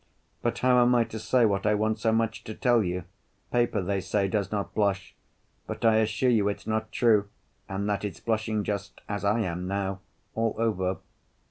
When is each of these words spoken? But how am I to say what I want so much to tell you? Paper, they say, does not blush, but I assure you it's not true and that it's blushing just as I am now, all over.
But 0.41 0.57
how 0.57 0.81
am 0.81 0.95
I 0.95 1.03
to 1.03 1.19
say 1.19 1.45
what 1.45 1.67
I 1.67 1.75
want 1.75 1.99
so 1.99 2.11
much 2.11 2.43
to 2.45 2.55
tell 2.55 2.83
you? 2.83 3.03
Paper, 3.51 3.83
they 3.83 4.01
say, 4.01 4.27
does 4.27 4.51
not 4.51 4.73
blush, 4.73 5.13
but 5.67 5.85
I 5.85 5.97
assure 5.97 6.31
you 6.31 6.47
it's 6.49 6.65
not 6.65 6.91
true 6.91 7.29
and 7.69 7.87
that 7.87 8.03
it's 8.03 8.19
blushing 8.19 8.63
just 8.63 8.99
as 9.07 9.23
I 9.23 9.41
am 9.41 9.67
now, 9.67 9.99
all 10.33 10.55
over. 10.57 10.97